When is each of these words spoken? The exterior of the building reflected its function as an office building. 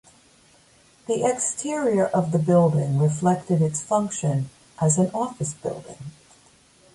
The 1.05 1.23
exterior 1.23 2.07
of 2.07 2.31
the 2.31 2.39
building 2.39 2.97
reflected 2.97 3.61
its 3.61 3.83
function 3.83 4.49
as 4.81 4.97
an 4.97 5.11
office 5.13 5.53
building. 5.53 6.05